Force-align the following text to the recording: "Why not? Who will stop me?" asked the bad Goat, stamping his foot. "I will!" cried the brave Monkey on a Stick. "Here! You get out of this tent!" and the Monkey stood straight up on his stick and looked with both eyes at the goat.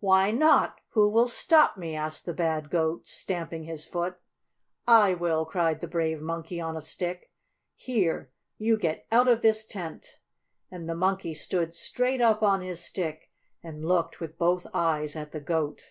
"Why 0.00 0.30
not? 0.30 0.80
Who 0.92 1.10
will 1.10 1.28
stop 1.28 1.76
me?" 1.76 1.94
asked 1.94 2.24
the 2.24 2.32
bad 2.32 2.70
Goat, 2.70 3.06
stamping 3.06 3.64
his 3.64 3.84
foot. 3.84 4.16
"I 4.86 5.12
will!" 5.12 5.44
cried 5.44 5.82
the 5.82 5.86
brave 5.86 6.22
Monkey 6.22 6.58
on 6.58 6.74
a 6.74 6.80
Stick. 6.80 7.30
"Here! 7.74 8.32
You 8.56 8.78
get 8.78 9.06
out 9.12 9.28
of 9.28 9.42
this 9.42 9.66
tent!" 9.66 10.20
and 10.70 10.88
the 10.88 10.94
Monkey 10.94 11.34
stood 11.34 11.74
straight 11.74 12.22
up 12.22 12.42
on 12.42 12.62
his 12.62 12.82
stick 12.82 13.30
and 13.62 13.84
looked 13.84 14.20
with 14.20 14.38
both 14.38 14.66
eyes 14.72 15.14
at 15.14 15.32
the 15.32 15.40
goat. 15.40 15.82